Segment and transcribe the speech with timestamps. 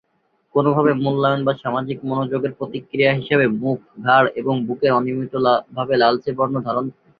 [0.55, 3.77] কোনোভাবে মূল্যায়ন বা সামাজিক মনোযোগের প্রতিক্রিয়া হিসাবে মুখ,
[4.03, 7.09] ঘাড় এবং বুকের অনিয়মিতভাবে লালচে বর্ণ ধারণ করে এর ফলে।